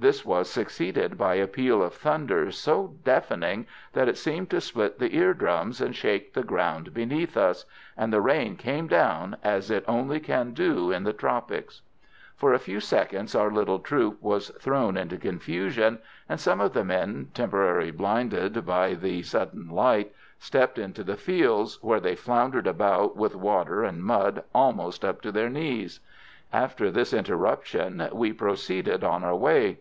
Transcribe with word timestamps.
This 0.00 0.24
was 0.24 0.48
succeeded 0.48 1.18
by 1.18 1.34
a 1.34 1.48
peal 1.48 1.82
of 1.82 1.92
thunder 1.92 2.52
so 2.52 2.94
deafening 3.02 3.66
that 3.94 4.06
it 4.06 4.16
seemed 4.16 4.48
to 4.50 4.60
split 4.60 5.00
the 5.00 5.12
ear 5.16 5.34
drums 5.34 5.80
and 5.80 5.92
shake 5.92 6.34
the 6.34 6.44
ground 6.44 6.94
beneath 6.94 7.36
us, 7.36 7.64
and 7.96 8.12
the 8.12 8.20
rain 8.20 8.54
came 8.54 8.86
down 8.86 9.36
as 9.42 9.72
it 9.72 9.84
only 9.88 10.20
can 10.20 10.52
do 10.52 10.92
in 10.92 11.02
the 11.02 11.12
tropics. 11.12 11.80
For 12.36 12.52
a 12.52 12.60
few 12.60 12.78
seconds 12.78 13.34
our 13.34 13.50
little 13.50 13.80
troop 13.80 14.22
was 14.22 14.50
thrown 14.50 14.96
into 14.96 15.16
confusion, 15.16 15.98
and 16.28 16.38
some 16.38 16.60
of 16.60 16.74
the 16.74 16.84
men, 16.84 17.32
temporarily 17.34 17.90
blinded 17.90 18.64
by 18.64 18.94
the 18.94 19.22
sudden 19.24 19.68
light, 19.68 20.12
stepped 20.38 20.78
into 20.78 21.02
the 21.02 21.16
fields, 21.16 21.80
where 21.82 21.98
they 21.98 22.14
floundered 22.14 22.68
about 22.68 23.16
with 23.16 23.34
water 23.34 23.82
and 23.82 24.04
mud 24.04 24.44
almost 24.54 25.04
up 25.04 25.20
to 25.22 25.32
their 25.32 25.50
knees. 25.50 25.98
After 26.52 26.88
this 26.88 27.12
interruption 27.12 28.08
we 28.12 28.32
proceeded 28.32 29.02
on 29.02 29.24
our 29.24 29.34
way. 29.34 29.80